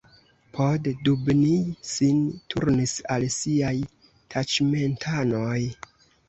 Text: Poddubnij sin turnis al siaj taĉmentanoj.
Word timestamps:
Poddubnij 0.57 1.57
sin 1.89 2.23
turnis 2.53 2.95
al 3.17 3.27
siaj 3.35 3.75
taĉmentanoj. 4.35 5.61